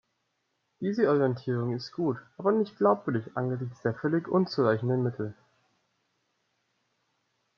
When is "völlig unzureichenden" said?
3.93-5.03